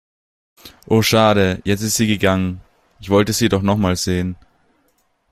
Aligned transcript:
Oh 0.87 1.03
schade, 1.03 1.61
jetzt 1.63 1.83
ist 1.83 1.95
sie 1.95 2.07
gegangen. 2.07 2.61
Ich 2.99 3.11
wollte 3.11 3.33
sie 3.33 3.49
doch 3.49 3.61
nochmal 3.61 3.95
sehen. 3.95 4.35